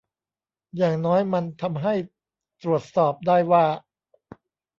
[0.77, 1.93] อย่างน้อยมันทำให้
[2.63, 3.65] ตรวจสอบได้ว่า